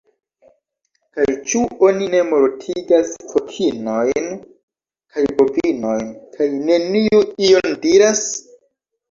Kaj 1.17 1.25
ĉu 1.51 1.59
oni 1.87 2.07
ne 2.13 2.21
mortigas 2.29 3.11
kokinojn 3.33 4.33
kaj 4.39 5.27
bovinojn 5.43 6.11
kaj 6.39 6.49
neniu 6.57 7.23
ion 7.51 7.71
diras? 7.87 8.27